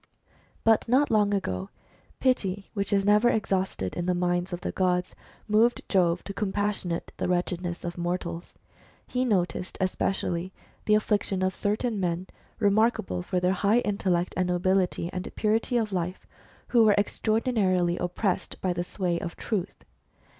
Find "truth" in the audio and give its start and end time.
19.35-19.85